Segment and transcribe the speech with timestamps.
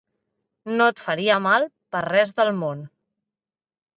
[0.79, 2.81] No et faria mal per res del món.